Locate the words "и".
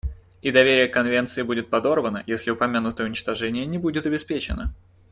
0.41-0.49